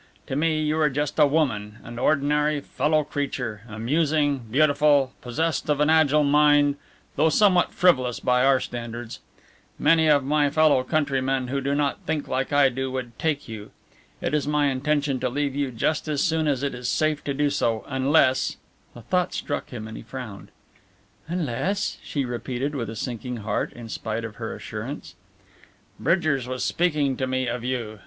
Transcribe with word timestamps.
To 0.25 0.35
me, 0.35 0.63
you 0.63 0.79
are 0.79 0.89
just 0.89 1.19
a 1.19 1.27
woman, 1.27 1.77
an 1.83 1.99
ordinary 1.99 2.59
fellow 2.59 3.03
creature, 3.03 3.61
amusing, 3.69 4.39
beautiful, 4.49 5.11
possessed 5.21 5.69
of 5.69 5.79
an 5.79 5.91
agile 5.91 6.23
mind, 6.23 6.77
though 7.17 7.29
somewhat 7.29 7.71
frivolous 7.71 8.19
by 8.19 8.43
our 8.43 8.59
standards. 8.59 9.19
Many 9.77 10.07
of 10.09 10.23
my 10.23 10.49
fellow 10.49 10.83
countrymen 10.83 11.49
who 11.49 11.61
do 11.61 11.75
not 11.75 11.99
think 11.99 12.27
like 12.27 12.51
I 12.51 12.69
do 12.69 12.89
would 12.91 13.19
take 13.19 13.47
you. 13.47 13.69
It 14.21 14.33
is 14.33 14.47
my 14.47 14.71
intention 14.71 15.19
to 15.19 15.29
leave 15.29 15.53
you 15.53 15.69
just 15.69 16.07
as 16.07 16.23
soon 16.23 16.47
as 16.47 16.63
it 16.63 16.73
is 16.73 16.89
safe 16.89 17.23
to 17.25 17.33
do 17.35 17.51
so 17.51 17.83
unless" 17.87 18.57
A 18.95 19.03
thought 19.03 19.35
struck 19.35 19.69
him, 19.69 19.87
and 19.87 19.95
he 19.95 20.01
frowned. 20.01 20.49
"Unless?" 21.27 21.97
she 22.03 22.25
repeated 22.25 22.73
with 22.73 22.89
a 22.89 22.95
sinking 22.95 23.37
heart 23.45 23.71
in 23.73 23.87
spite 23.87 24.25
of 24.25 24.37
her 24.37 24.55
assurance. 24.55 25.13
"Bridgers 25.99 26.47
was 26.47 26.63
speaking 26.63 27.15
to 27.17 27.27
me 27.27 27.47
of 27.47 27.63
you. 27.63 27.99